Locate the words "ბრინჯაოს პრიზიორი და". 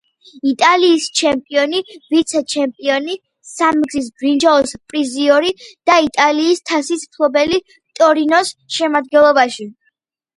4.21-5.99